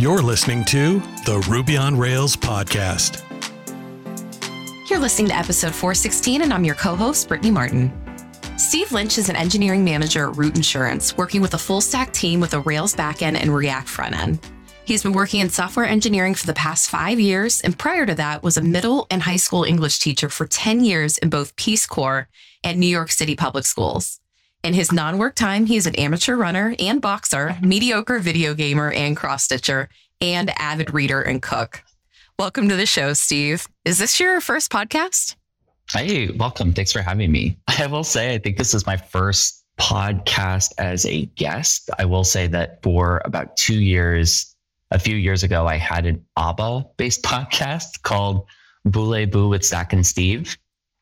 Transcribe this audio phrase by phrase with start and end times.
[0.00, 3.22] You're listening to the Ruby on Rails podcast.
[4.88, 7.92] You're listening to episode 416, and I'm your co host, Brittany Martin.
[8.56, 12.40] Steve Lynch is an engineering manager at Root Insurance, working with a full stack team
[12.40, 14.42] with a Rails backend and React frontend.
[14.86, 18.42] He's been working in software engineering for the past five years, and prior to that,
[18.42, 22.26] was a middle and high school English teacher for 10 years in both Peace Corps
[22.64, 24.18] and New York City Public Schools.
[24.62, 28.92] In his non work time, he is an amateur runner and boxer, mediocre video gamer
[28.92, 29.88] and cross stitcher,
[30.20, 31.82] and avid reader and cook.
[32.38, 33.66] Welcome to the show, Steve.
[33.86, 35.36] Is this your first podcast?
[35.90, 36.74] Hey, welcome.
[36.74, 37.56] Thanks for having me.
[37.78, 41.88] I will say, I think this is my first podcast as a guest.
[41.98, 44.54] I will say that for about two years,
[44.90, 48.46] a few years ago, I had an ABBA based podcast called
[48.84, 50.58] Voulez-Vous with Zach and Steve.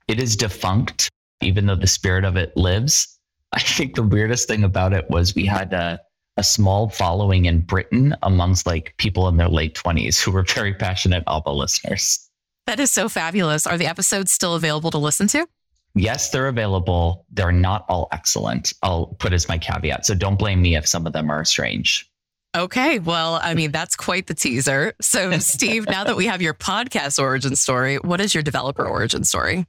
[0.07, 1.11] It is defunct,
[1.43, 3.18] even though the spirit of it lives.
[3.53, 6.01] I think the weirdest thing about it was we had a,
[6.37, 10.75] a small following in Britain amongst like people in their late 20s who were very
[10.75, 12.29] passionate ABBA listeners.
[12.67, 13.67] That is so fabulous.
[13.67, 15.47] Are the episodes still available to listen to?
[15.95, 17.25] Yes, they're available.
[17.31, 18.75] They're not all excellent.
[18.83, 20.05] I'll put as my caveat.
[20.05, 22.09] So don't blame me if some of them are strange.
[22.57, 22.99] Okay.
[22.99, 24.95] Well, I mean, that's quite the teaser.
[25.01, 29.25] So, Steve, now that we have your podcast origin story, what is your developer origin
[29.25, 29.67] story?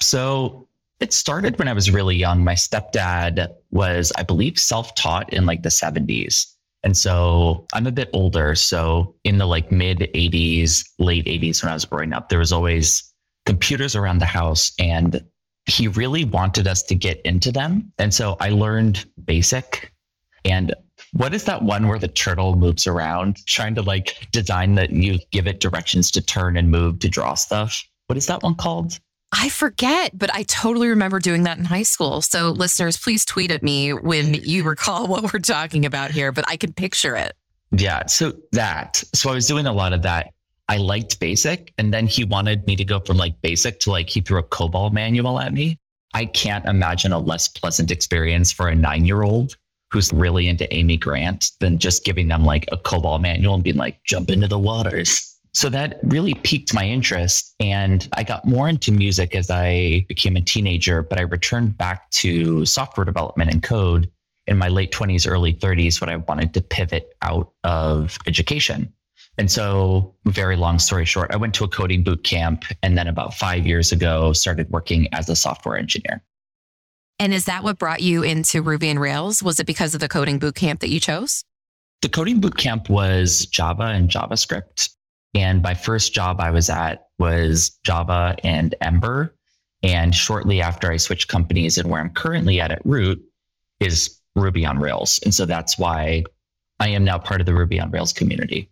[0.00, 0.68] So,
[1.04, 2.42] it started when I was really young.
[2.42, 6.46] My stepdad was, I believe, self taught in like the 70s.
[6.82, 8.54] And so I'm a bit older.
[8.54, 12.52] So in the like mid 80s, late 80s, when I was growing up, there was
[12.52, 13.12] always
[13.44, 15.22] computers around the house and
[15.66, 17.92] he really wanted us to get into them.
[17.98, 19.92] And so I learned basic.
[20.46, 20.74] And
[21.12, 25.18] what is that one where the turtle moves around, trying to like design that you
[25.32, 27.84] give it directions to turn and move to draw stuff?
[28.06, 28.98] What is that one called?
[29.32, 32.22] I forget, but I totally remember doing that in high school.
[32.22, 36.44] So, listeners, please tweet at me when you recall what we're talking about here, but
[36.48, 37.34] I can picture it.
[37.72, 38.06] Yeah.
[38.06, 39.02] So, that.
[39.12, 40.32] So, I was doing a lot of that.
[40.68, 41.72] I liked basic.
[41.78, 44.42] And then he wanted me to go from like basic to like he threw a
[44.42, 45.78] COBOL manual at me.
[46.14, 49.56] I can't imagine a less pleasant experience for a nine year old
[49.90, 53.76] who's really into Amy Grant than just giving them like a COBOL manual and being
[53.76, 55.33] like, jump into the waters.
[55.54, 57.54] So that really piqued my interest.
[57.60, 62.10] And I got more into music as I became a teenager, but I returned back
[62.10, 64.10] to software development and code
[64.46, 68.92] in my late 20s, early 30s when I wanted to pivot out of education.
[69.38, 73.08] And so, very long story short, I went to a coding boot camp and then
[73.08, 76.22] about five years ago started working as a software engineer.
[77.18, 79.42] And is that what brought you into Ruby and Rails?
[79.42, 81.44] Was it because of the coding boot camp that you chose?
[82.02, 84.90] The coding boot camp was Java and JavaScript.
[85.34, 89.34] And my first job I was at was Java and Ember.
[89.82, 93.22] And shortly after I switched companies and where I'm currently at at Root
[93.80, 95.20] is Ruby on Rails.
[95.24, 96.24] And so that's why
[96.80, 98.70] I am now part of the Ruby on Rails community.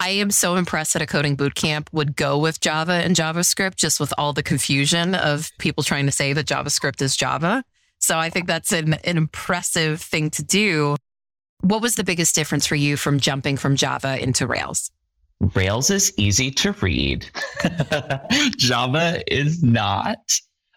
[0.00, 4.00] I am so impressed that a coding bootcamp would go with Java and JavaScript, just
[4.00, 7.62] with all the confusion of people trying to say that JavaScript is Java.
[8.00, 10.96] So I think that's an, an impressive thing to do.
[11.60, 14.90] What was the biggest difference for you from jumping from Java into Rails?
[15.54, 17.28] Rails is easy to read.
[18.56, 20.18] Java is not.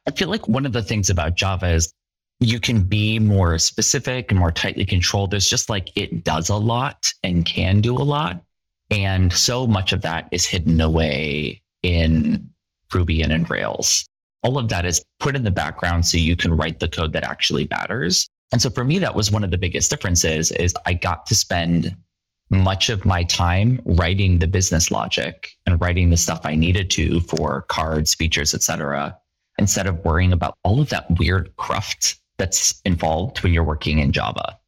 [0.07, 1.93] I feel like one of the things about Java is
[2.39, 5.31] you can be more specific and more tightly controlled.
[5.31, 8.43] There's just like it does a lot and can do a lot.
[8.89, 12.49] And so much of that is hidden away in
[12.93, 14.05] Ruby and in Rails.
[14.41, 17.23] All of that is put in the background so you can write the code that
[17.23, 18.27] actually matters.
[18.51, 21.35] And so for me, that was one of the biggest differences is I got to
[21.35, 21.95] spend
[22.49, 27.19] much of my time writing the business logic and writing the stuff I needed to
[27.21, 29.17] for cards, features, etc.,
[29.57, 34.11] instead of worrying about all of that weird cruft that's involved when you're working in
[34.11, 34.59] Java.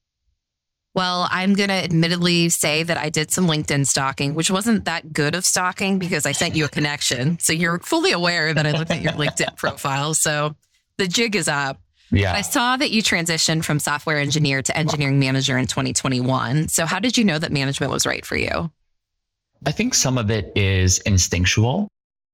[0.95, 5.13] Well, I'm going to admittedly say that I did some LinkedIn stalking, which wasn't that
[5.13, 7.37] good of stalking because I sent you a connection.
[7.37, 10.15] So you're fully aware that I looked at your LinkedIn profile.
[10.15, 10.55] So
[10.97, 11.79] the jig is up.
[12.11, 12.33] Yeah.
[12.33, 16.69] I saw that you transitioned from software engineer to engineering manager in 2021.
[16.69, 18.71] So, how did you know that management was right for you?
[19.65, 21.89] I think some of it is instinctual.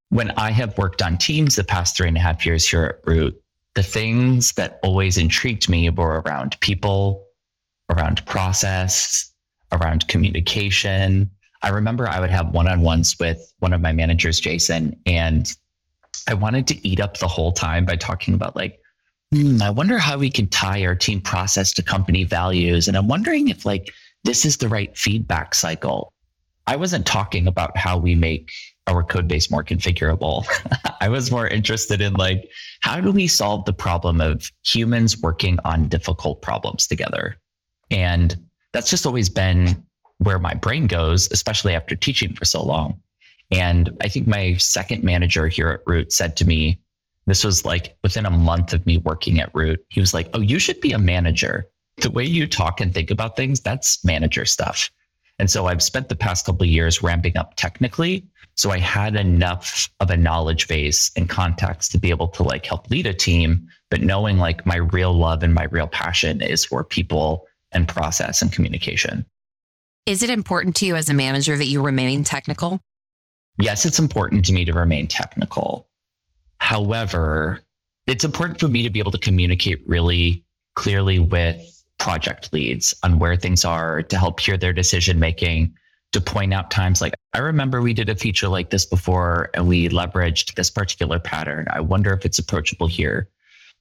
[0.09, 3.07] When I have worked on teams the past three and a half years here at
[3.07, 3.41] Root,
[3.73, 7.25] the things that always intrigued me were around people,
[7.89, 9.31] around process,
[9.71, 11.31] around communication.
[11.63, 15.51] I remember I would have one on ones with one of my managers, Jason, and
[16.27, 18.79] I wanted to eat up the whole time by talking about like
[19.33, 22.87] hmm, I wonder how we can tie our team process to company values.
[22.87, 23.93] And I'm wondering if like
[24.23, 26.13] this is the right feedback cycle.
[26.67, 28.51] I wasn't talking about how we make
[28.87, 30.45] our code base more configurable.
[31.01, 32.49] I was more interested in like,
[32.81, 37.37] how do we solve the problem of humans working on difficult problems together?
[37.91, 38.37] And
[38.71, 39.83] that's just always been
[40.19, 42.99] where my brain goes, especially after teaching for so long.
[43.51, 46.79] And I think my second manager here at Root said to me,
[47.25, 50.41] this was like within a month of me working at Root, he was like, Oh,
[50.41, 51.67] you should be a manager.
[51.97, 54.89] The way you talk and think about things, that's manager stuff.
[55.39, 58.25] And so I've spent the past couple of years ramping up technically.
[58.55, 62.65] So I had enough of a knowledge base and context to be able to like
[62.65, 66.65] help lead a team, but knowing like my real love and my real passion is
[66.65, 69.25] for people and process and communication.
[70.05, 72.79] Is it important to you as a manager that you remain technical?
[73.57, 75.87] Yes, it's important to me to remain technical.
[76.63, 77.59] However,
[78.07, 80.45] it's important for me to be able to communicate really
[80.75, 85.75] clearly with project leads on where things are to help hear their decision making,
[86.13, 89.67] to point out times like, I remember we did a feature like this before and
[89.67, 91.67] we leveraged this particular pattern.
[91.69, 93.27] I wonder if it's approachable here.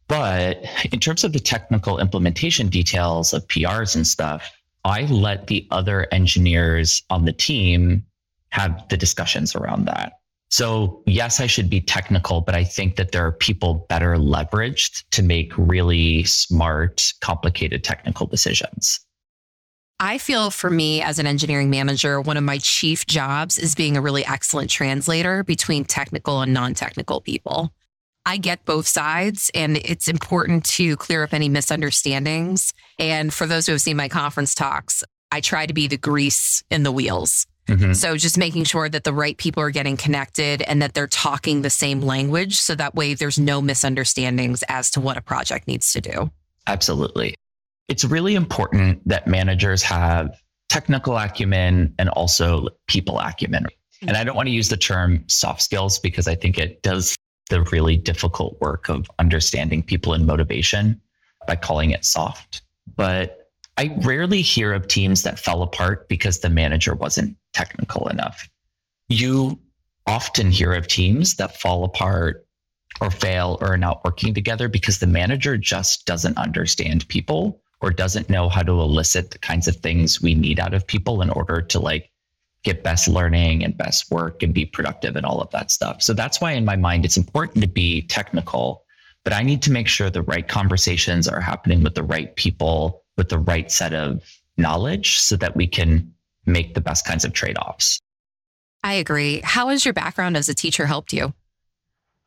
[0.08, 4.50] But in terms of the technical implementation details of PRs and stuff,
[4.84, 8.04] I let the other engineers on the team
[8.48, 10.14] have the discussions around that.
[10.52, 15.02] So, yes, I should be technical, but I think that there are people better leveraged
[15.12, 19.00] to make really smart, complicated technical decisions.
[19.98, 23.96] I feel for me as an engineering manager, one of my chief jobs is being
[23.96, 27.72] a really excellent translator between technical and non technical people.
[28.26, 32.74] I get both sides, and it's important to clear up any misunderstandings.
[32.98, 36.62] And for those who have seen my conference talks, I try to be the grease
[36.70, 37.46] in the wheels.
[37.68, 37.92] Mm-hmm.
[37.92, 41.62] So just making sure that the right people are getting connected and that they're talking
[41.62, 42.58] the same language.
[42.58, 46.30] So that way there's no misunderstandings as to what a project needs to do.
[46.66, 47.34] Absolutely.
[47.88, 53.66] It's really important that managers have technical acumen and also people acumen.
[54.00, 57.14] And I don't want to use the term soft skills because I think it does
[57.50, 61.00] the really difficult work of understanding people and motivation
[61.46, 62.62] by calling it soft.
[62.96, 63.41] But
[63.82, 68.48] I rarely hear of teams that fell apart because the manager wasn't technical enough.
[69.08, 69.58] You
[70.06, 72.46] often hear of teams that fall apart
[73.00, 77.90] or fail or are not working together because the manager just doesn't understand people or
[77.90, 81.30] doesn't know how to elicit the kinds of things we need out of people in
[81.30, 82.08] order to like
[82.62, 86.00] get best learning and best work and be productive and all of that stuff.
[86.00, 88.84] So that's why in my mind it's important to be technical,
[89.24, 93.01] but I need to make sure the right conversations are happening with the right people
[93.16, 94.22] with the right set of
[94.56, 96.12] knowledge so that we can
[96.46, 98.00] make the best kinds of trade offs.
[98.84, 99.40] I agree.
[99.44, 101.32] How has your background as a teacher helped you?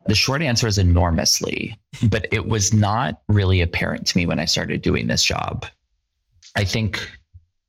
[0.08, 1.78] The short answer is enormously,
[2.10, 5.66] but it was not really apparent to me when I started doing this job.
[6.56, 7.10] I think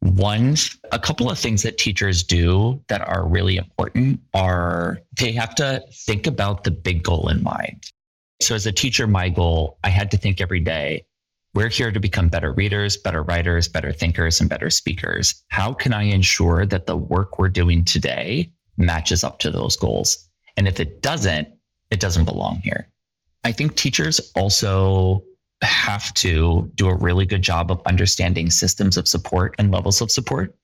[0.01, 0.57] one,
[0.93, 5.83] a couple of things that teachers do that are really important are they have to
[6.07, 7.91] think about the big goal in mind.
[8.41, 11.07] So, as a teacher, my goal, I had to think every day
[11.57, 15.43] we're here to become better readers, better writers, better thinkers, and better speakers.
[15.49, 20.29] How can I ensure that the work we're doing today matches up to those goals?
[20.59, 21.49] And if it doesn't,
[21.91, 22.89] it doesn't belong here.
[23.43, 25.25] I think teachers also
[25.63, 30.11] have to do a really good job of understanding systems of support and levels of
[30.11, 30.55] support,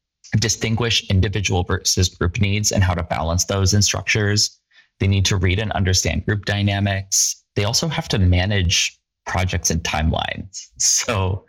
[0.41, 4.61] distinguish individual versus group needs and how to balance those in structures.
[5.01, 7.43] They need to read and understand group dynamics.
[7.57, 10.69] They also have to manage projects and timelines.
[10.79, 11.45] So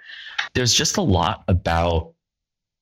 [0.53, 2.13] there's just a lot about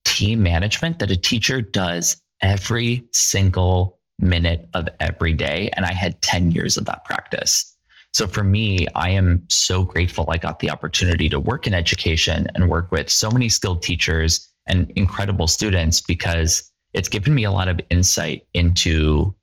[0.04, 5.70] team management that a teacher does every single minute of every day.
[5.74, 7.76] And I had 10 years of that practice.
[8.12, 12.46] So for me, I am so grateful I got the opportunity to work in education
[12.54, 17.50] and work with so many skilled teachers and incredible students because it's given me a
[17.50, 19.34] lot of insight into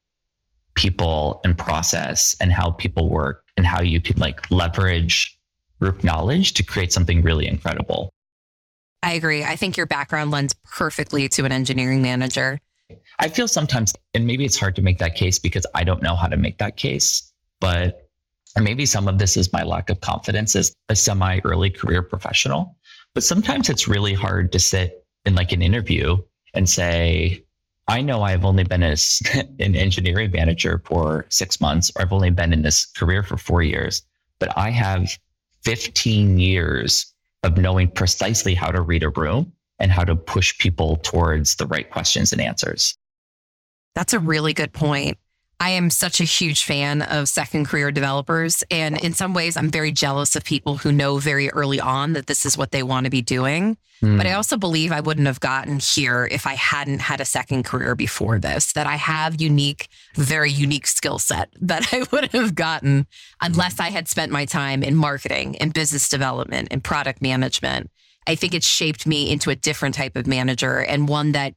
[0.75, 5.38] people and process and how people work and how you can like leverage
[5.79, 8.12] group knowledge to create something really incredible.
[9.01, 9.43] I agree.
[9.43, 12.59] I think your background lends perfectly to an engineering manager.
[13.19, 16.15] I feel sometimes, and maybe it's hard to make that case because I don't know
[16.15, 18.09] how to make that case, but
[18.55, 22.01] or maybe some of this is my lack of confidence as a semi early career
[22.01, 22.75] professional.
[23.13, 26.17] But sometimes it's really hard to sit in like an interview
[26.53, 27.43] and say,
[27.88, 29.21] I know I've only been as
[29.59, 33.62] an engineering manager for six months, or I've only been in this career for four
[33.62, 34.03] years,
[34.39, 35.17] but I have
[35.63, 37.13] 15 years
[37.44, 41.66] of knowing precisely how to read a room and how to push people towards the
[41.66, 42.98] right questions and answers.
[43.96, 45.18] That's a really good point.
[45.60, 48.63] I am such a huge fan of second career developers.
[48.72, 52.28] And in some ways, I'm very jealous of people who know very early on that
[52.28, 53.78] this is what they want to be doing.
[54.01, 54.16] Mm.
[54.16, 57.63] But I also believe I wouldn't have gotten here if I hadn't had a second
[57.63, 62.56] career before this, that I have unique, very unique skill set that I wouldn't have
[62.56, 63.08] gotten
[63.42, 67.92] unless I had spent my time in marketing and business development and product management.
[68.28, 71.56] I think it shaped me into a different type of manager and one that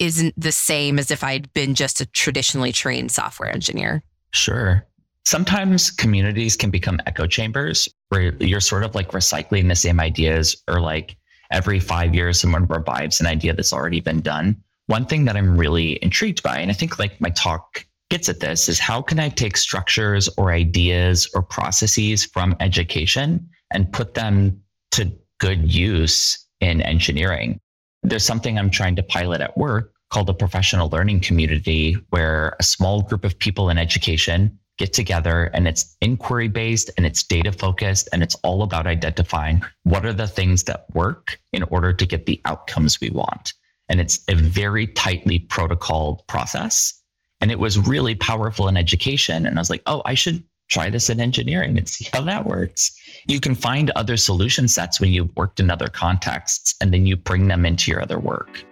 [0.00, 4.02] isn't the same as if I'd been just a traditionally trained software engineer.
[4.32, 4.84] Sure.
[5.26, 10.60] Sometimes communities can become echo chambers where you're sort of like recycling the same ideas
[10.66, 11.16] or like
[11.52, 14.56] every five years someone revives an idea that's already been done.
[14.86, 18.40] One thing that I'm really intrigued by, and I think like my talk gets at
[18.40, 24.14] this, is how can I take structures or ideas or processes from education and put
[24.14, 24.60] them
[24.92, 27.60] to good use in engineering?
[28.02, 32.62] There's something I'm trying to pilot at work called a professional learning community, where a
[32.62, 37.52] small group of people in education get together and it's inquiry based and it's data
[37.52, 42.06] focused and it's all about identifying what are the things that work in order to
[42.06, 43.52] get the outcomes we want.
[43.90, 46.94] And it's a very tightly protocoled process.
[47.42, 49.44] And it was really powerful in education.
[49.44, 52.46] And I was like, oh, I should try this in engineering and see how that
[52.46, 52.98] works.
[53.26, 57.16] You can find other solution sets when you've worked in other contexts and then you
[57.16, 58.64] bring them into your other work.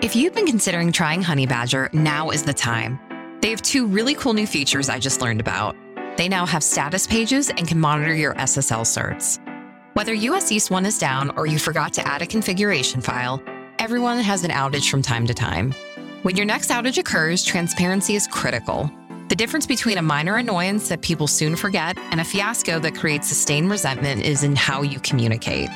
[0.00, 3.00] If you've been considering trying Honeybadger, now is the time.
[3.40, 5.76] They have two really cool new features I just learned about.
[6.16, 9.38] They now have status pages and can monitor your SSL certs.
[9.94, 13.42] Whether US East 1 is down or you forgot to add a configuration file,
[13.78, 15.72] everyone has an outage from time to time.
[16.22, 18.90] When your next outage occurs, transparency is critical.
[19.28, 23.28] The difference between a minor annoyance that people soon forget and a fiasco that creates
[23.28, 25.68] sustained resentment is in how you communicate.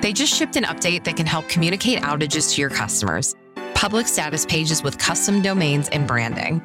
[0.00, 3.34] They just shipped an update that can help communicate outages to your customers
[3.74, 6.60] public status pages with custom domains and branding.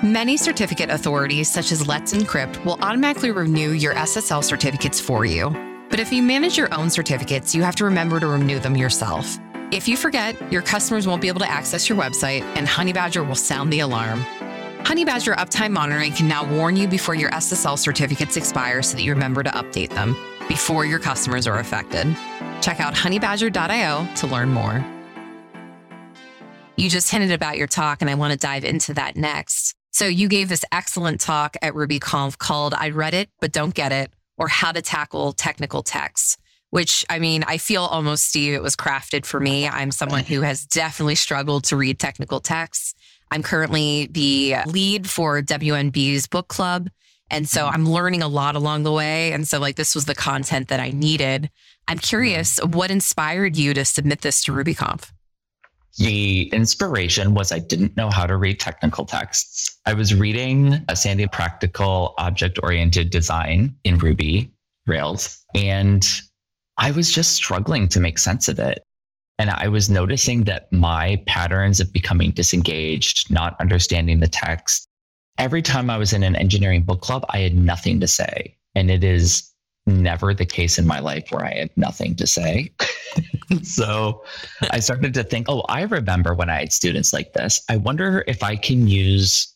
[0.00, 5.50] Many certificate authorities, such as Let's Encrypt, will automatically renew your SSL certificates for you.
[5.90, 9.38] But if you manage your own certificates, you have to remember to renew them yourself.
[9.72, 13.34] If you forget, your customers won't be able to access your website, and Honeybadger will
[13.34, 14.24] sound the alarm.
[14.84, 19.12] Honeybadger Uptime Monitoring can now warn you before your SSL certificates expire so that you
[19.12, 20.16] remember to update them
[20.48, 22.16] before your customers are affected.
[22.60, 24.84] Check out honeybadger.io to learn more.
[26.76, 29.74] You just hinted about your talk, and I want to dive into that next.
[29.92, 33.92] So you gave this excellent talk at RubyConf called I Read It, but Don't Get
[33.92, 36.36] It, or How to Tackle Technical Texts,
[36.70, 39.68] which I mean, I feel almost, Steve, it was crafted for me.
[39.68, 42.94] I'm someone who has definitely struggled to read technical texts.
[43.32, 46.90] I'm currently the lead for WNB's book club.
[47.30, 47.74] And so mm-hmm.
[47.74, 49.32] I'm learning a lot along the way.
[49.32, 51.50] And so, like, this was the content that I needed.
[51.88, 52.76] I'm curious, mm-hmm.
[52.76, 55.10] what inspired you to submit this to RubyConf?
[55.98, 59.78] The inspiration was I didn't know how to read technical texts.
[59.86, 64.50] I was reading a Sandi Practical Object Oriented Design in Ruby
[64.86, 66.06] Rails, and
[66.78, 68.82] I was just struggling to make sense of it.
[69.38, 74.88] And I was noticing that my patterns of becoming disengaged, not understanding the text,
[75.38, 78.56] every time I was in an engineering book club, I had nothing to say.
[78.74, 79.50] And it is
[79.86, 82.72] never the case in my life where I had nothing to say.
[83.62, 84.22] so
[84.70, 87.60] I started to think, oh, I remember when I had students like this.
[87.68, 89.52] I wonder if I can use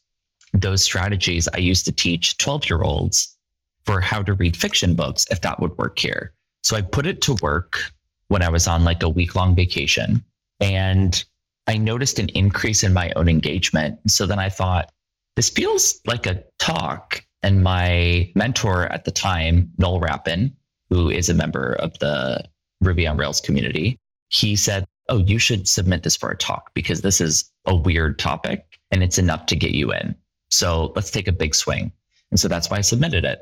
[0.53, 3.37] those strategies I used to teach 12 year olds
[3.85, 6.33] for how to read fiction books, if that would work here.
[6.63, 7.93] So I put it to work
[8.29, 10.25] when I was on like a week long vacation
[10.61, 11.25] and
[11.67, 13.99] I noticed an increase in my own engagement.
[14.11, 14.91] So then I thought,
[15.35, 20.57] this feels like a talk and my mentor at the time, Noel Rappin,
[20.89, 22.43] who is a member of the
[22.81, 27.03] Ruby on Rails community, he said, Oh, you should submit this for a talk because
[27.03, 30.17] this is a weird topic and it's enough to get you in.
[30.51, 31.93] So let's take a big swing.
[32.31, 33.41] And so that's why I submitted it.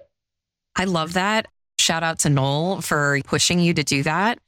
[0.77, 1.47] I love that.
[1.79, 4.39] Shout out to Noel for pushing you to do that.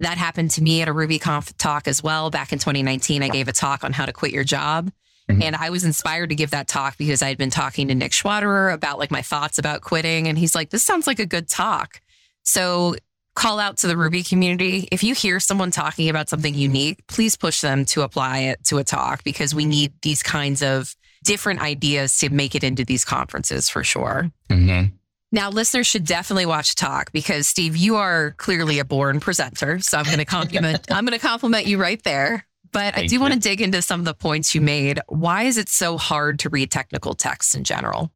[0.00, 2.30] That happened to me at a RubyConf talk as well.
[2.30, 4.90] Back in 2019, I gave a talk on how to quit your job.
[5.28, 5.42] Mm-hmm.
[5.42, 8.12] And I was inspired to give that talk because I had been talking to Nick
[8.12, 10.28] Schwaderer about like my thoughts about quitting.
[10.28, 12.00] And he's like, this sounds like a good talk.
[12.44, 12.94] So
[13.34, 14.88] call out to the Ruby community.
[14.92, 18.78] If you hear someone talking about something unique, please push them to apply it to
[18.78, 23.04] a talk because we need these kinds of different ideas to make it into these
[23.04, 24.30] conferences for sure.
[24.48, 24.94] Mm-hmm.
[25.32, 29.80] Now, listeners should definitely watch talk because Steve, you are clearly a born presenter.
[29.80, 30.86] So I'm going to compliment.
[30.90, 32.46] I'm going to compliment you right there.
[32.72, 35.00] But Thank I do want to dig into some of the points you made.
[35.08, 38.12] Why is it so hard to read technical texts in general?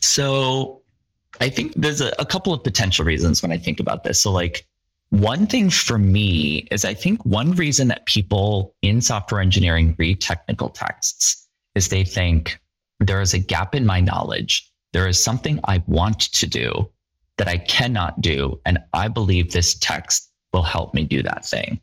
[0.00, 0.82] So
[1.40, 4.20] I think there's a, a couple of potential reasons when I think about this.
[4.22, 4.66] So, like,
[5.10, 10.20] one thing for me is I think one reason that people in software engineering read
[10.20, 12.60] technical texts is they think
[13.00, 14.69] there is a gap in my knowledge.
[14.92, 16.90] There is something I want to do
[17.36, 18.60] that I cannot do.
[18.66, 21.80] And I believe this text will help me do that thing.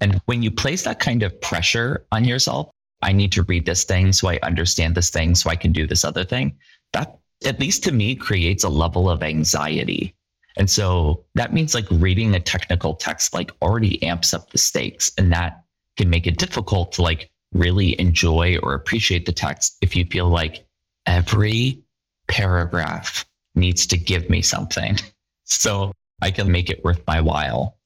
[0.00, 2.70] And when you place that kind of pressure on yourself,
[3.02, 5.86] I need to read this thing so I understand this thing so I can do
[5.86, 6.56] this other thing.
[6.92, 10.14] That, at least to me, creates a level of anxiety.
[10.56, 15.10] And so that means like reading a technical text like already amps up the stakes.
[15.18, 15.62] And that
[15.96, 20.28] can make it difficult to like really enjoy or appreciate the text if you feel
[20.28, 20.66] like
[21.06, 21.82] every
[22.28, 24.98] paragraph needs to give me something
[25.44, 25.92] so
[26.22, 27.76] I can make it worth my while.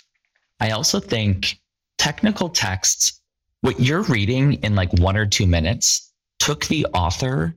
[0.60, 1.58] I also think
[1.98, 3.20] technical texts,
[3.62, 7.54] what you're reading in like one or two minutes took the author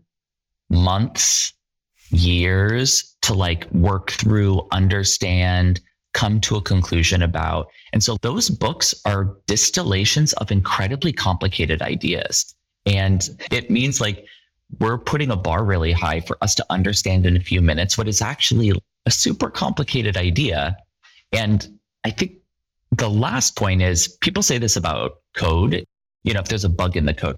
[0.70, 1.54] months,
[2.10, 5.80] years to like work through, understand,
[6.14, 7.68] come to a conclusion about.
[7.92, 12.54] And so those books are distillations of incredibly complicated ideas.
[12.86, 14.26] And it means like
[14.80, 18.08] we're putting a bar really high for us to understand in a few minutes what
[18.08, 18.72] is actually
[19.06, 20.78] a super complicated idea.
[21.32, 22.34] And I think
[22.92, 25.86] the last point is people say this about code.
[26.24, 27.38] You know, if there's a bug in the code,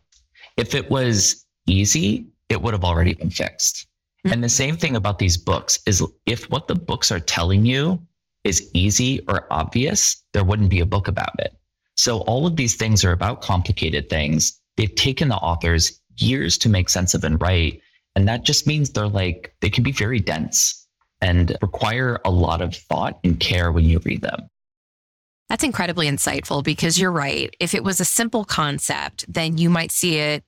[0.57, 3.87] if it was easy, it would have already been fixed.
[4.25, 4.33] Mm-hmm.
[4.33, 7.99] And the same thing about these books is if what the books are telling you
[8.43, 11.55] is easy or obvious, there wouldn't be a book about it.
[11.95, 14.59] So all of these things are about complicated things.
[14.77, 17.81] They've taken the authors years to make sense of and write.
[18.15, 20.87] And that just means they're like, they can be very dense
[21.21, 24.49] and require a lot of thought and care when you read them.
[25.49, 27.55] That's incredibly insightful because you're right.
[27.59, 30.43] If it was a simple concept, then you might see it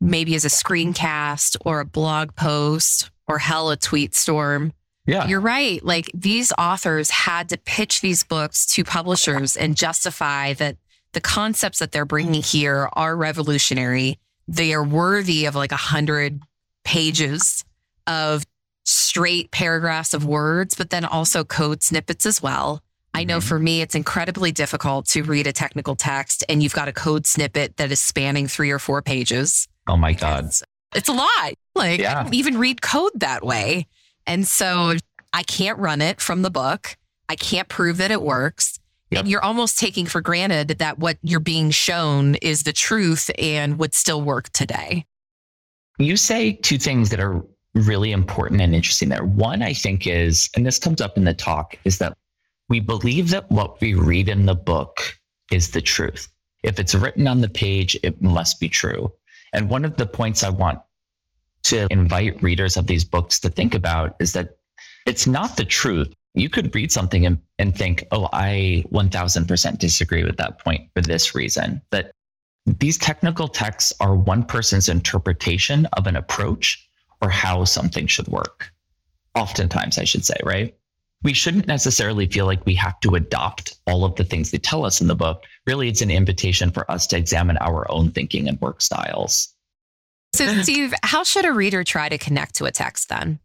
[0.00, 4.72] maybe as a screencast or a blog post or hell, a tweet storm.
[5.06, 5.26] Yeah.
[5.26, 5.82] You're right.
[5.82, 10.76] Like these authors had to pitch these books to publishers and justify that
[11.12, 14.18] the concepts that they're bringing here are revolutionary.
[14.48, 16.42] They are worthy of like a hundred
[16.84, 17.64] pages
[18.06, 18.44] of
[18.84, 22.82] straight paragraphs of words, but then also code snippets as well.
[23.12, 23.48] I know mm-hmm.
[23.48, 27.26] for me, it's incredibly difficult to read a technical text and you've got a code
[27.26, 29.68] snippet that is spanning three or four pages.
[29.86, 30.46] Oh my God.
[30.46, 30.62] It's,
[30.94, 31.52] it's a lot.
[31.74, 32.20] Like, yeah.
[32.20, 33.86] I don't even read code that way.
[34.26, 34.94] And so
[35.32, 36.96] I can't run it from the book.
[37.28, 38.78] I can't prove that it works.
[39.10, 39.20] Yep.
[39.20, 43.78] And you're almost taking for granted that what you're being shown is the truth and
[43.78, 45.06] would still work today.
[45.98, 47.42] You say two things that are
[47.74, 49.24] really important and interesting there.
[49.24, 52.16] One, I think, is, and this comes up in the talk, is that
[52.68, 55.00] we believe that what we read in the book
[55.50, 56.28] is the truth.
[56.62, 59.12] If it's written on the page, it must be true.
[59.52, 60.80] And one of the points I want
[61.64, 64.58] to invite readers of these books to think about is that
[65.06, 66.12] it's not the truth.
[66.34, 71.00] You could read something and, and think, oh, I 1000% disagree with that point for
[71.00, 71.82] this reason.
[71.90, 72.12] That
[72.78, 76.88] these technical texts are one person's interpretation of an approach
[77.22, 78.70] or how something should work.
[79.34, 80.74] Oftentimes, I should say, right?
[81.22, 84.84] We shouldn't necessarily feel like we have to adopt all of the things they tell
[84.84, 85.44] us in the book.
[85.66, 89.54] Really, it's an invitation for us to examine our own thinking and work styles.
[90.34, 93.40] So, Steve, how should a reader try to connect to a text then?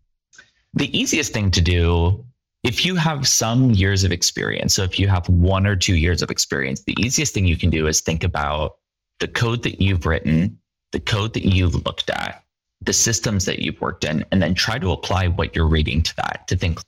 [0.76, 2.26] The easiest thing to do,
[2.64, 6.22] if you have some years of experience, so if you have one or two years
[6.22, 8.78] of experience, the easiest thing you can do is think about
[9.20, 10.58] the code that you've written,
[10.92, 12.44] the code that you've looked at,
[12.82, 16.16] the systems that you've worked in, and then try to apply what you're reading to
[16.18, 16.80] that to think,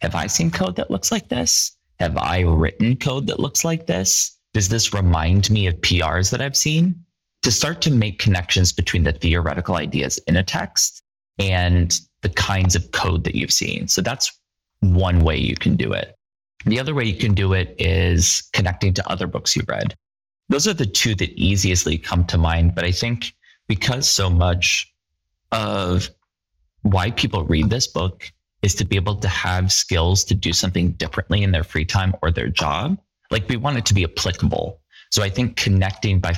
[0.00, 1.72] have I seen code that looks like this?
[1.98, 4.36] Have I written code that looks like this?
[4.54, 7.06] Does this remind me of PRs that I've seen?
[7.46, 11.00] to start to make connections between the theoretical ideas in a text
[11.38, 13.86] and the kinds of code that you've seen.
[13.86, 14.36] So that's
[14.80, 16.16] one way you can do it.
[16.64, 19.94] The other way you can do it is connecting to other books you read.
[20.48, 22.74] Those are the two that easiestly come to mind.
[22.74, 23.34] But I think
[23.68, 24.92] because so much
[25.52, 26.10] of
[26.82, 28.30] why people read this book
[28.62, 32.14] is to be able to have skills to do something differently in their free time
[32.22, 32.98] or their job,
[33.30, 34.80] like we want it to be applicable.
[35.10, 36.34] So I think connecting by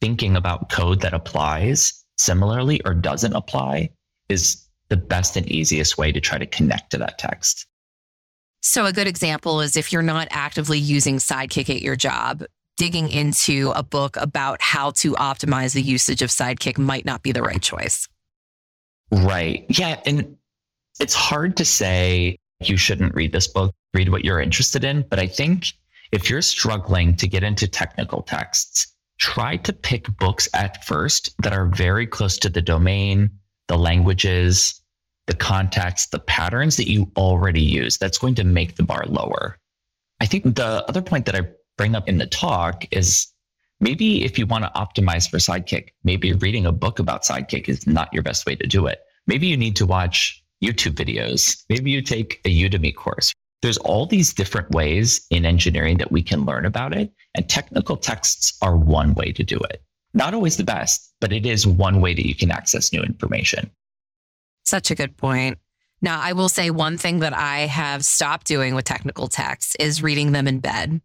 [0.00, 3.90] thinking about code that applies similarly or doesn't apply
[4.28, 7.66] is the best and easiest way to try to connect to that text.
[8.66, 12.42] So, a good example is if you're not actively using Sidekiq at your job,
[12.76, 17.30] digging into a book about how to optimize the usage of Sidekiq might not be
[17.30, 18.08] the right choice.
[19.12, 19.66] Right.
[19.68, 20.00] Yeah.
[20.04, 20.36] And
[20.98, 25.06] it's hard to say you shouldn't read this book, read what you're interested in.
[25.08, 25.66] But I think
[26.10, 31.52] if you're struggling to get into technical texts, try to pick books at first that
[31.52, 33.30] are very close to the domain,
[33.68, 34.82] the languages,
[35.26, 37.98] the context, the patterns that you already use.
[37.98, 39.58] That's going to make the bar lower.
[40.20, 43.26] I think the other point that I bring up in the talk is
[43.80, 47.86] maybe if you want to optimize for Sidekiq, maybe reading a book about Sidekiq is
[47.86, 49.00] not your best way to do it.
[49.26, 51.64] Maybe you need to watch YouTube videos.
[51.68, 56.22] Maybe you take a Udemy course there's all these different ways in engineering that we
[56.22, 57.12] can learn about it.
[57.34, 59.82] And technical texts are one way to do it.
[60.14, 63.70] Not always the best, but it is one way that you can access new information.
[64.66, 65.58] Such a good point.
[66.02, 70.02] Now, I will say one thing that I have stopped doing with technical texts is
[70.02, 71.00] reading them in bed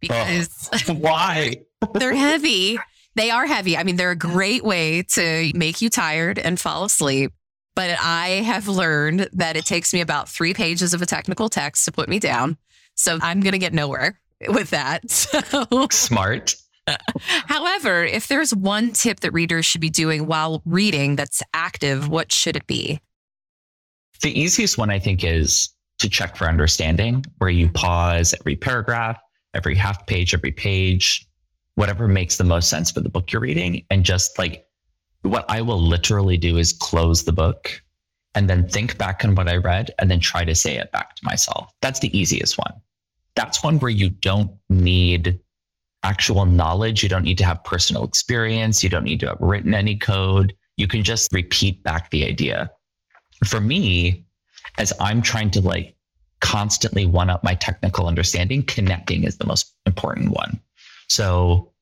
[0.00, 1.62] because oh, why?
[1.94, 2.78] they're heavy.
[3.14, 3.76] They are heavy.
[3.76, 7.32] I mean, they're a great way to make you tired and fall asleep.
[7.76, 11.84] But I have learned that it takes me about three pages of a technical text
[11.86, 12.56] to put me down.
[12.94, 15.02] So I'm going to get nowhere with that.
[15.10, 16.54] So smart.
[17.20, 22.32] However, if there's one tip that readers should be doing while reading that's active, what
[22.32, 23.00] should it be?
[24.22, 27.74] The easiest one, I think, is to check for understanding, where you mm-hmm.
[27.74, 29.18] pause every paragraph,
[29.54, 31.26] every half page, every page,
[31.74, 33.84] whatever makes the most sense for the book you're reading.
[33.90, 34.66] And just like
[35.22, 37.82] what I will literally do is close the book
[38.34, 41.16] and then think back on what I read and then try to say it back
[41.16, 41.72] to myself.
[41.80, 42.74] That's the easiest one.
[43.36, 45.40] That's one where you don't need
[46.04, 47.02] actual knowledge.
[47.02, 48.84] You don't need to have personal experience.
[48.84, 50.54] You don't need to have written any code.
[50.76, 52.70] You can just repeat back the idea.
[53.44, 54.24] For me,
[54.78, 55.96] as I'm trying to like
[56.40, 60.60] constantly one up my technical understanding, connecting is the most important one.
[61.08, 61.72] So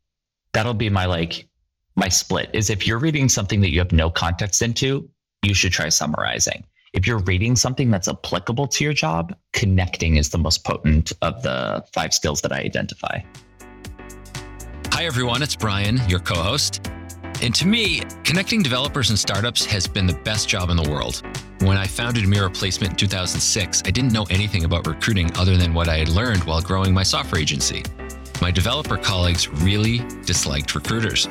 [0.52, 1.48] that'll be my like
[1.96, 5.08] my split is if you're reading something that you have no context into,
[5.42, 6.64] you should try summarizing.
[6.92, 11.42] If you're reading something that's applicable to your job, connecting is the most potent of
[11.42, 13.20] the five skills that I identify.
[14.92, 15.42] Hi, everyone.
[15.42, 16.86] It's Brian, your co host.
[17.40, 21.22] And to me, connecting developers and startups has been the best job in the world.
[21.60, 25.72] When I founded Mirror Placement in 2006, I didn't know anything about recruiting other than
[25.72, 27.82] what I had learned while growing my software agency.
[28.42, 31.26] My developer colleagues really disliked recruiters.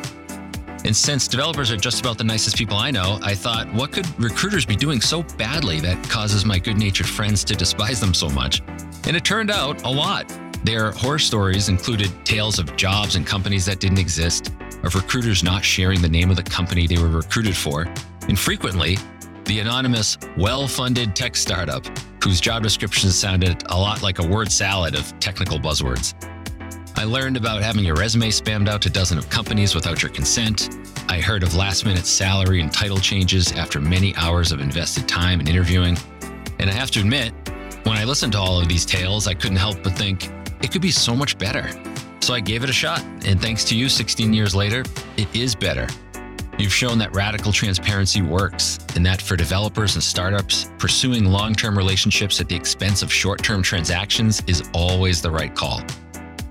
[0.83, 4.07] And since developers are just about the nicest people I know, I thought, what could
[4.19, 8.27] recruiters be doing so badly that causes my good natured friends to despise them so
[8.27, 8.63] much?
[9.05, 10.25] And it turned out a lot.
[10.63, 14.51] Their horror stories included tales of jobs and companies that didn't exist,
[14.83, 17.87] of recruiters not sharing the name of the company they were recruited for,
[18.27, 18.97] and frequently,
[19.45, 21.85] the anonymous, well funded tech startup
[22.23, 26.13] whose job descriptions sounded a lot like a word salad of technical buzzwords.
[26.95, 30.69] I learned about having your resume spammed out to dozens of companies without your consent.
[31.09, 35.39] I heard of last minute salary and title changes after many hours of invested time
[35.39, 35.97] in interviewing.
[36.59, 37.33] And I have to admit,
[37.83, 40.29] when I listened to all of these tales, I couldn't help but think
[40.61, 41.69] it could be so much better.
[42.21, 43.03] So I gave it a shot.
[43.25, 44.83] And thanks to you, 16 years later,
[45.17, 45.87] it is better.
[46.57, 51.75] You've shown that radical transparency works, and that for developers and startups, pursuing long term
[51.75, 55.81] relationships at the expense of short term transactions is always the right call.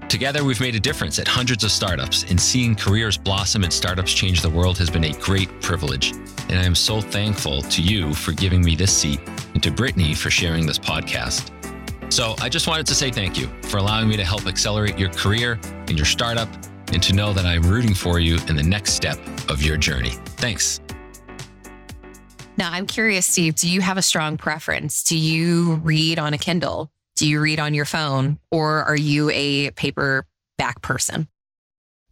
[0.09, 4.13] Together, we've made a difference at hundreds of startups, and seeing careers blossom and startups
[4.13, 6.11] change the world has been a great privilege.
[6.49, 9.21] And I am so thankful to you for giving me this seat
[9.55, 11.53] and to Brittany for sharing this podcast.
[12.11, 15.11] So I just wanted to say thank you for allowing me to help accelerate your
[15.11, 16.49] career and your startup,
[16.93, 19.17] and to know that I'm rooting for you in the next step
[19.49, 20.11] of your journey.
[20.37, 20.81] Thanks.
[22.57, 25.05] Now, I'm curious, Steve, do you have a strong preference?
[25.05, 26.91] Do you read on a Kindle?
[27.15, 31.29] Do you read on your phone or are you a paperback person?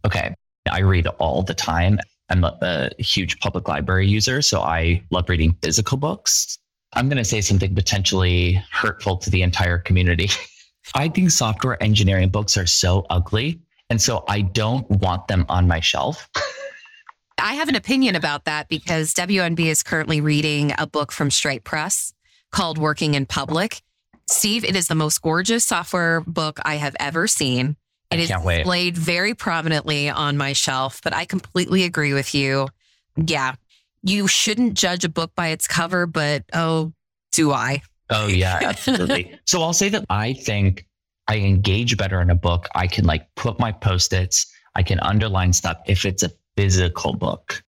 [0.05, 0.33] Okay.
[0.71, 1.99] I read all the time.
[2.29, 6.57] I'm a, a huge public library user, so I love reading physical books.
[6.93, 10.29] I'm going to say something potentially hurtful to the entire community.
[10.95, 13.61] I think software engineering books are so ugly.
[13.89, 16.29] And so I don't want them on my shelf.
[17.41, 21.63] I have an opinion about that because WNB is currently reading a book from Stripe
[21.63, 22.13] Press
[22.51, 23.81] called Working in Public.
[24.27, 27.77] Steve, it is the most gorgeous software book I have ever seen.
[28.11, 32.67] It is displayed very prominently on my shelf, but I completely agree with you.
[33.15, 33.55] Yeah,
[34.03, 36.93] you shouldn't judge a book by its cover, but oh,
[37.31, 37.81] do I?
[38.09, 39.37] Oh, yeah, absolutely.
[39.45, 40.85] so I'll say that I think
[41.27, 42.67] I engage better in a book.
[42.75, 47.13] I can like put my post its, I can underline stuff if it's a physical
[47.13, 47.63] book.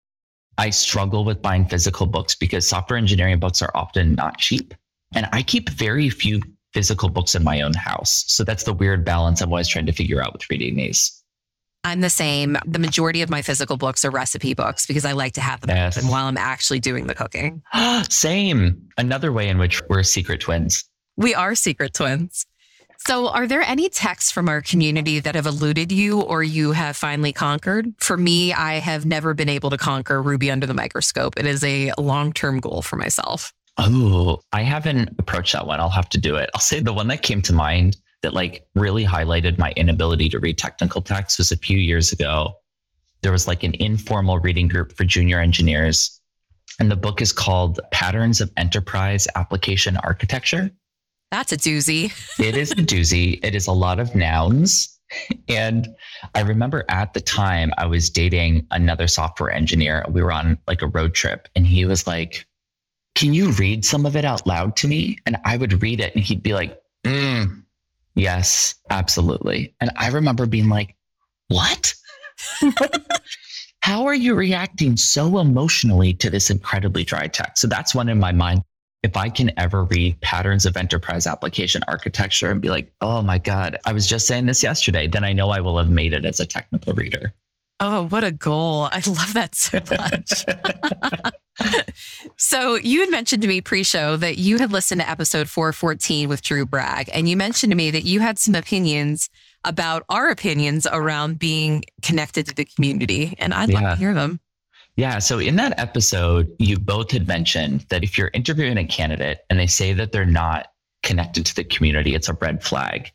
[0.58, 4.74] I struggle with buying physical books because software engineering books are often not cheap.
[5.14, 6.42] And I keep very few
[6.74, 8.24] physical books in my own house.
[8.28, 11.21] So that's the weird balance I'm always trying to figure out with reading these.
[11.84, 12.58] I'm the same.
[12.66, 15.76] The majority of my physical books are recipe books because I like to have them
[15.76, 16.04] yes.
[16.04, 17.64] while I'm actually doing the cooking.
[18.10, 18.90] same.
[18.98, 20.84] Another way in which we're secret twins.
[21.18, 22.46] We are secret twins.
[23.08, 26.96] So, are there any texts from our community that have eluded you or you have
[26.96, 27.92] finally conquered?
[27.98, 31.40] For me, I have never been able to conquer Ruby under the microscope.
[31.40, 33.54] It is a long term goal for myself.
[33.80, 35.80] Oh, I haven't approached that one.
[35.80, 36.52] I'll have to do it.
[36.54, 40.40] I'll say the one that came to mind that like really highlighted my inability to
[40.40, 42.54] read technical text was a few years ago.
[43.22, 46.20] There was like an informal reading group for junior engineers.
[46.80, 50.72] And the book is called Patterns of Enterprise Application Architecture.
[51.32, 52.12] That's a doozy.
[52.40, 53.40] it is a doozy.
[53.44, 55.00] It is a lot of nouns.
[55.50, 55.90] And
[56.36, 60.06] I remember at the time I was dating another software engineer.
[60.10, 62.46] We were on like a road trip and he was like,
[63.16, 65.18] can you read some of it out loud to me?
[65.26, 67.64] And I would read it and he'd be like, mm,
[68.16, 69.74] Yes, absolutely.
[69.80, 70.96] And I remember being like,
[71.48, 71.94] what?
[73.82, 77.62] How are you reacting so emotionally to this incredibly dry text?
[77.62, 78.64] So that's one in my mind.
[79.04, 83.40] If I can ever read patterns of enterprise application architecture and be like, oh my
[83.40, 86.26] God, I was just saying this yesterday, then I know I will have made it
[86.26, 87.34] as a technical reader.
[87.80, 88.90] Oh, what a goal.
[88.92, 90.46] I love that so much.
[92.44, 96.28] so, you had mentioned to me pre show that you had listened to episode 414
[96.28, 99.30] with Drew Bragg, and you mentioned to me that you had some opinions
[99.64, 103.36] about our opinions around being connected to the community.
[103.38, 103.80] And I'd yeah.
[103.80, 104.40] love to hear them.
[104.96, 105.20] Yeah.
[105.20, 109.60] So, in that episode, you both had mentioned that if you're interviewing a candidate and
[109.60, 110.70] they say that they're not
[111.04, 113.12] connected to the community, it's a red flag.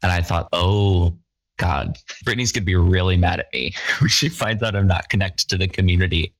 [0.00, 1.18] And I thought, oh,
[1.56, 5.08] God, Brittany's going to be really mad at me when she finds out I'm not
[5.08, 6.34] connected to the community.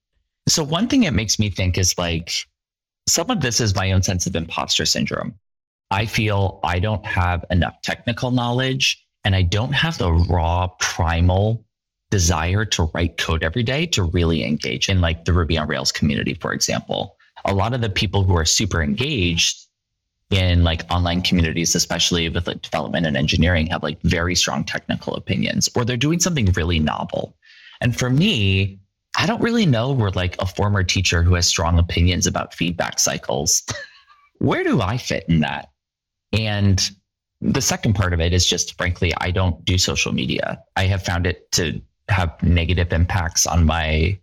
[0.50, 2.32] So, one thing it makes me think is like
[3.08, 5.34] some of this is my own sense of imposter syndrome.
[5.92, 11.64] I feel I don't have enough technical knowledge and I don't have the raw primal
[12.10, 15.92] desire to write code every day to really engage in like the Ruby on Rails
[15.92, 17.16] community, for example.
[17.44, 19.66] A lot of the people who are super engaged
[20.30, 25.14] in like online communities, especially with like development and engineering, have like very strong technical
[25.14, 27.36] opinions, or they're doing something really novel.
[27.80, 28.80] And for me,
[29.16, 32.98] I don't really know we're like a former teacher who has strong opinions about feedback
[32.98, 33.62] cycles.
[34.38, 35.70] Where do I fit in that?
[36.32, 36.90] And
[37.40, 40.62] the second part of it is just frankly, I don't do social media.
[40.76, 44.18] I have found it to have negative impacts on my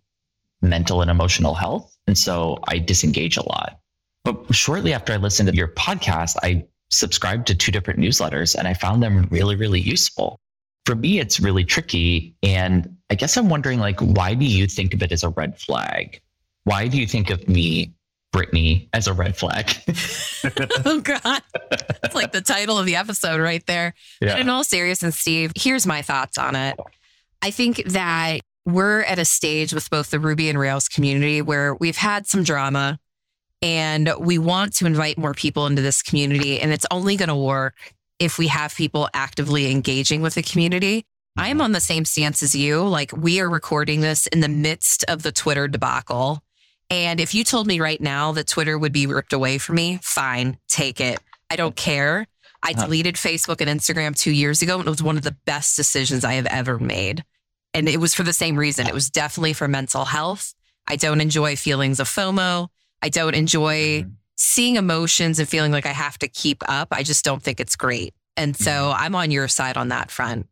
[0.61, 1.95] mental and emotional health.
[2.07, 3.79] And so I disengage a lot.
[4.23, 8.67] But shortly after I listened to your podcast, I subscribed to two different newsletters and
[8.67, 10.39] I found them really, really useful.
[10.87, 12.33] For me, it's really tricky.
[12.41, 15.59] And I guess I'm wondering, like, why do you think of it as a red
[15.59, 16.21] flag?
[16.63, 17.93] Why do you think of me,
[18.31, 19.69] Brittany, as a red flag?
[20.85, 21.41] oh, God.
[22.05, 23.95] It's like the title of the episode right there.
[24.21, 24.35] Yeah.
[24.35, 26.79] But in all seriousness, Steve, here's my thoughts on it.
[27.41, 31.75] I think that we're at a stage with both the Ruby and Rails community where
[31.75, 32.97] we've had some drama
[33.61, 36.61] and we want to invite more people into this community.
[36.61, 37.75] And it's only going to work
[38.19, 41.05] if we have people actively engaging with the community.
[41.37, 42.81] I am on the same stance as you.
[42.81, 46.41] Like, we are recording this in the midst of the Twitter debacle.
[46.89, 49.99] And if you told me right now that Twitter would be ripped away from me,
[50.01, 51.19] fine, take it.
[51.49, 52.27] I don't care.
[52.63, 55.75] I deleted Facebook and Instagram two years ago, and it was one of the best
[55.75, 57.23] decisions I have ever made.
[57.73, 58.87] And it was for the same reason.
[58.87, 60.53] It was definitely for mental health.
[60.87, 62.69] I don't enjoy feelings of FOMO.
[63.01, 64.09] I don't enjoy mm-hmm.
[64.37, 66.89] Seeing emotions and feeling like I have to keep up.
[66.91, 68.13] I just don't think it's great.
[68.37, 69.03] And so mm-hmm.
[69.03, 70.47] I'm on your side on that front.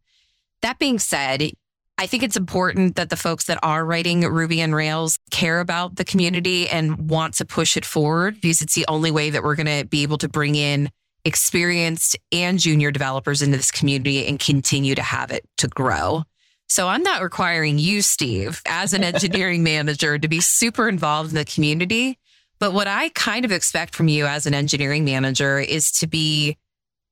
[0.61, 1.51] That being said,
[1.97, 5.95] I think it's important that the folks that are writing Ruby and Rails care about
[5.95, 9.55] the community and want to push it forward because it's the only way that we're
[9.55, 10.89] going to be able to bring in
[11.23, 16.23] experienced and junior developers into this community and continue to have it to grow.
[16.67, 21.35] So I'm not requiring you, Steve, as an engineering manager to be super involved in
[21.35, 22.19] the community.
[22.59, 26.57] But what I kind of expect from you as an engineering manager is to be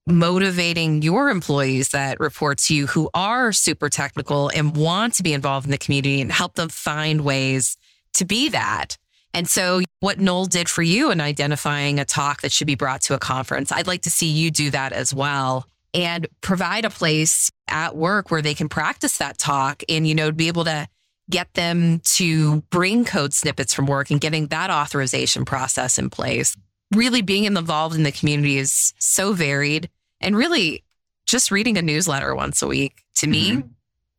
[0.06, 5.34] motivating your employees that report to you who are super technical and want to be
[5.34, 7.78] involved in the community and help them find ways
[8.14, 8.98] to be that.
[9.34, 13.02] And so, what Noel did for you in identifying a talk that should be brought
[13.02, 16.90] to a conference, I'd like to see you do that as well and provide a
[16.90, 20.88] place at work where they can practice that talk and, you know, be able to
[21.30, 26.56] get them to bring code snippets from work and getting that authorization process in place.
[26.94, 30.84] Really being involved in the community is so varied and really
[31.26, 33.68] just reading a newsletter once a week to me, mm-hmm.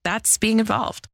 [0.03, 1.09] that's being involved.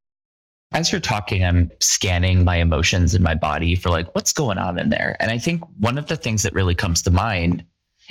[0.72, 4.78] As you're talking, I'm scanning my emotions in my body for like, what's going on
[4.78, 5.16] in there?
[5.18, 7.64] And I think one of the things that really comes to mind,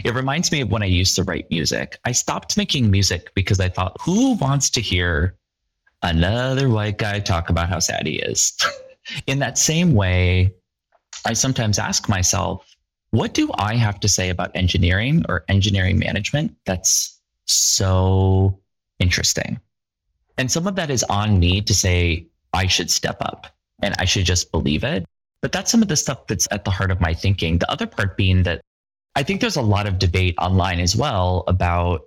[0.04, 1.98] it reminds me of when I used to write music.
[2.04, 5.38] I stopped making music because I thought, who wants to hear
[6.04, 8.58] another white guy talk about how sad he is.
[9.28, 10.54] In that same way,
[11.26, 12.66] I sometimes ask myself,
[13.12, 18.60] what do I have to say about engineering or engineering management that's so
[19.00, 19.60] interesting?
[20.38, 23.48] And some of that is on me to say, I should step up
[23.82, 25.06] and I should just believe it.
[25.42, 27.58] But that's some of the stuff that's at the heart of my thinking.
[27.58, 28.62] The other part being that
[29.16, 32.02] I think there's a lot of debate online as well about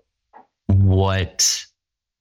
[0.66, 1.64] what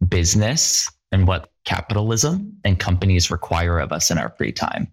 [0.07, 4.91] business and what capitalism and companies require of us in our free time.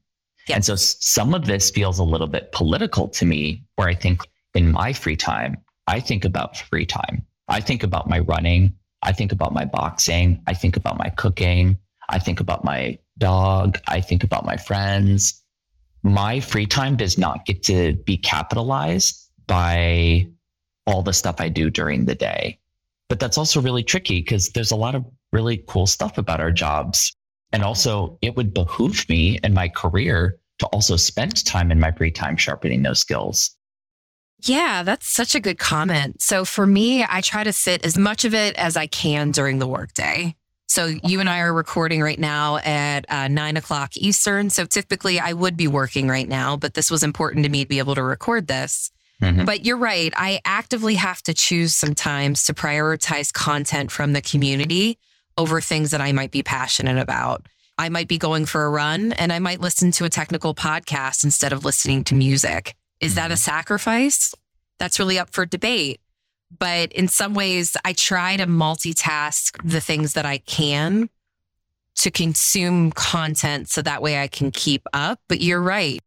[0.52, 4.22] And so some of this feels a little bit political to me, where I think
[4.54, 7.24] in my free time, I think about free time.
[7.48, 8.74] I think about my running.
[9.02, 10.42] I think about my boxing.
[10.46, 11.78] I think about my cooking.
[12.08, 13.78] I think about my dog.
[13.86, 15.42] I think about my friends.
[16.02, 20.26] My free time does not get to be capitalized by
[20.86, 22.58] all the stuff I do during the day.
[23.08, 26.50] But that's also really tricky because there's a lot of really cool stuff about our
[26.50, 27.14] jobs.
[27.52, 31.92] And also, it would behoove me in my career to also spend time in my
[31.92, 33.56] free time sharpening those skills.
[34.42, 36.22] Yeah, that's such a good comment.
[36.22, 39.58] So for me, I try to fit as much of it as I can during
[39.58, 40.36] the workday.
[40.68, 44.50] So you and I are recording right now at uh, nine o'clock Eastern.
[44.50, 47.68] So typically I would be working right now, but this was important to me to
[47.68, 48.90] be able to record this.
[49.22, 49.46] Mm-hmm.
[49.46, 50.12] But you're right.
[50.14, 54.98] I actively have to choose sometimes to prioritize content from the community
[55.38, 57.46] over things that I might be passionate about.
[57.78, 61.24] I might be going for a run and I might listen to a technical podcast
[61.24, 62.74] instead of listening to music.
[63.00, 63.38] Is that a mm-hmm.
[63.38, 64.34] sacrifice?
[64.78, 66.00] That's really up for debate.
[66.58, 71.08] But in some ways, I try to multitask the things that I can
[71.96, 75.20] to consume content so that way I can keep up.
[75.28, 76.00] But you're right.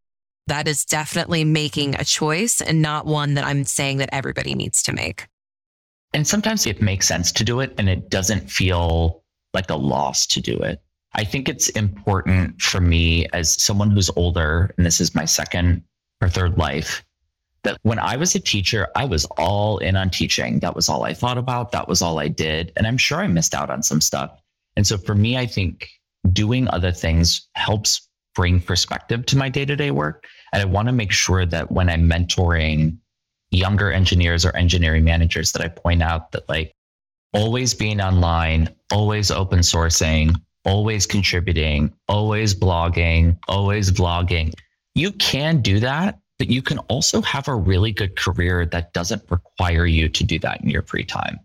[0.47, 4.83] That is definitely making a choice and not one that I'm saying that everybody needs
[4.83, 5.27] to make.
[6.13, 9.20] And sometimes it makes sense to do it and it doesn't feel
[9.53, 10.81] like a loss to do it.
[11.13, 15.83] I think it's important for me as someone who's older, and this is my second
[16.21, 17.03] or third life,
[17.63, 20.59] that when I was a teacher, I was all in on teaching.
[20.59, 21.71] That was all I thought about.
[21.73, 22.71] That was all I did.
[22.75, 24.31] And I'm sure I missed out on some stuff.
[24.75, 25.89] And so for me, I think
[26.31, 30.25] doing other things helps bring perspective to my day to day work.
[30.53, 32.97] And I want to make sure that when I'm mentoring
[33.51, 36.73] younger engineers or engineering managers, that I point out that like
[37.33, 44.53] always being online, always open sourcing, always contributing, always blogging, always vlogging.
[44.95, 49.23] You can do that, but you can also have a really good career that doesn't
[49.29, 51.39] require you to do that in your free time.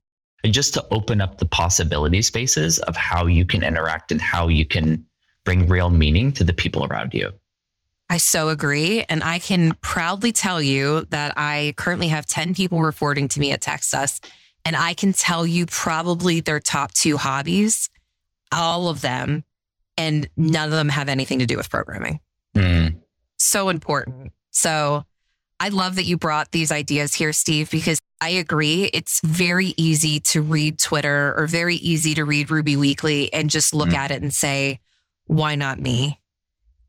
[0.44, 4.49] And just to open up the possibility spaces of how you can interact and how
[4.49, 5.05] you can
[5.44, 7.33] bring real meaning to the people around you.
[8.09, 9.05] I so agree.
[9.09, 13.51] And I can proudly tell you that I currently have 10 people reporting to me
[13.53, 14.20] at TechSus.
[14.66, 17.88] And I can tell you probably their top two hobbies
[18.52, 19.44] all of them,
[19.96, 22.20] and none of them have anything to do with programming.
[22.55, 23.00] Mm.
[23.38, 24.33] So important.
[24.50, 25.05] So
[25.61, 28.90] I love that you brought these ideas here, Steve, because I agree.
[28.92, 33.74] It's very easy to read Twitter or very easy to read Ruby Weekly and just
[33.74, 33.96] look mm.
[33.96, 34.81] at it and say,
[35.26, 36.20] why not me?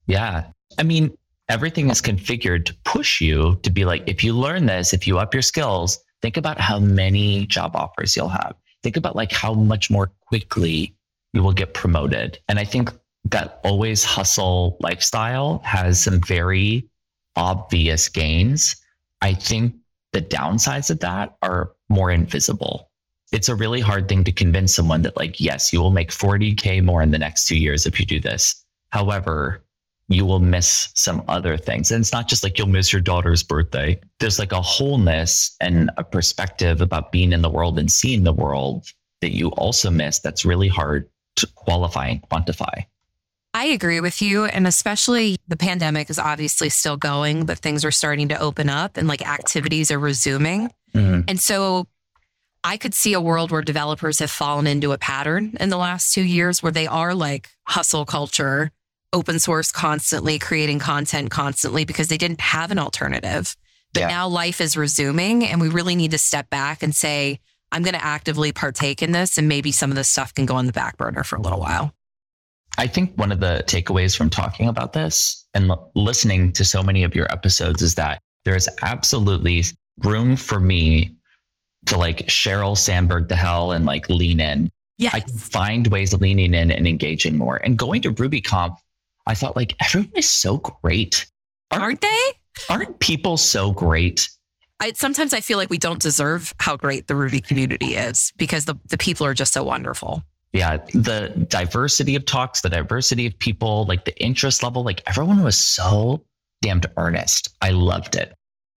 [0.05, 0.45] Yeah.
[0.77, 1.17] I mean,
[1.49, 5.17] everything is configured to push you to be like, if you learn this, if you
[5.17, 8.55] up your skills, think about how many job offers you'll have.
[8.83, 10.95] Think about like how much more quickly
[11.33, 12.39] you will get promoted.
[12.47, 12.91] And I think
[13.25, 16.87] that always hustle lifestyle has some very
[17.35, 18.75] obvious gains.
[19.21, 19.75] I think
[20.13, 22.89] the downsides of that are more invisible.
[23.31, 26.83] It's a really hard thing to convince someone that, like, yes, you will make 40K
[26.83, 28.63] more in the next two years if you do this.
[28.89, 29.63] However,
[30.09, 31.91] you will miss some other things.
[31.91, 33.99] And it's not just like you'll miss your daughter's birthday.
[34.19, 38.33] There's like a wholeness and a perspective about being in the world and seeing the
[38.33, 38.87] world
[39.21, 42.85] that you also miss that's really hard to qualify and quantify.
[43.53, 44.45] I agree with you.
[44.45, 48.97] And especially the pandemic is obviously still going, but things are starting to open up
[48.97, 50.71] and like activities are resuming.
[50.93, 51.21] Mm-hmm.
[51.27, 51.87] And so
[52.63, 56.13] I could see a world where developers have fallen into a pattern in the last
[56.13, 58.71] two years where they are like hustle culture,
[59.13, 63.55] open source constantly, creating content constantly because they didn't have an alternative.
[63.93, 64.07] But yeah.
[64.07, 67.39] now life is resuming and we really need to step back and say,
[67.71, 70.55] I'm going to actively partake in this and maybe some of this stuff can go
[70.55, 71.93] on the back burner for a little while.
[72.77, 76.83] I think one of the takeaways from talking about this and l- listening to so
[76.83, 79.63] many of your episodes is that there is absolutely
[80.03, 81.15] room for me
[81.87, 84.69] to like Sheryl Sandberg to hell and like lean in.
[84.97, 85.11] Yeah.
[85.13, 87.57] I find ways of leaning in and engaging more.
[87.57, 88.77] And going to RubyConf,
[89.27, 91.27] I thought like everyone is so great.
[91.71, 92.19] Aren't, aren't they?
[92.69, 94.29] Aren't people so great?
[94.79, 98.65] I, sometimes I feel like we don't deserve how great the Ruby community is because
[98.65, 100.23] the, the people are just so wonderful.
[100.53, 105.43] Yeah, the diversity of talks, the diversity of people, like the interest level, like everyone
[105.43, 106.23] was so
[106.61, 107.49] damned earnest.
[107.61, 108.33] I loved it.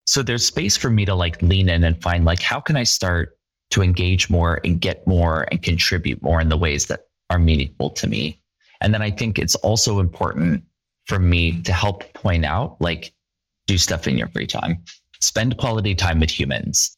[0.07, 2.85] So there's space for me to like lean in and find like how can I
[2.85, 3.37] start
[3.71, 7.91] to engage more and get more and contribute more in the ways that are meaningful
[7.91, 8.38] to me.
[8.81, 10.65] And then I think it's also important
[11.07, 13.13] for me to help point out like
[13.67, 14.83] do stuff in your free time
[15.21, 16.97] spend quality time with humans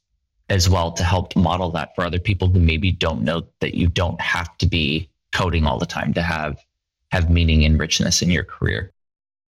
[0.48, 3.86] as well to help model that for other people who maybe don't know that you
[3.86, 6.58] don't have to be coding all the time to have
[7.12, 8.92] have meaning and richness in your career.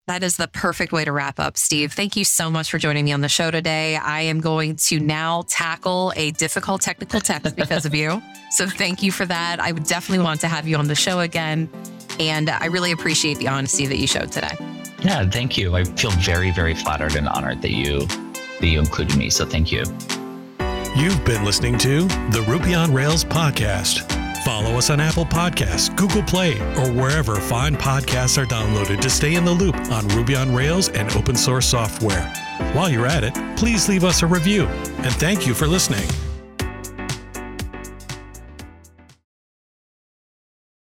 [0.07, 1.93] That is the perfect way to wrap up, Steve.
[1.93, 3.95] Thank you so much for joining me on the show today.
[3.95, 8.21] I am going to now tackle a difficult technical text because of you.
[8.53, 9.59] So thank you for that.
[9.59, 11.67] I would definitely want to have you on the show again.
[12.19, 14.55] And uh, I really appreciate the honesty that you showed today.
[15.03, 15.75] Yeah, thank you.
[15.75, 18.07] I feel very, very flattered and honored that you
[18.59, 19.29] that you included me.
[19.29, 19.83] So thank you.
[20.95, 24.09] You've been listening to the Ruby on Rails podcast.
[24.43, 29.35] Follow us on Apple Podcasts, Google Play, or wherever fine podcasts are downloaded to stay
[29.35, 32.31] in the loop on Ruby on Rails and open source software.
[32.73, 34.65] While you're at it, please leave us a review.
[34.65, 36.07] And thank you for listening.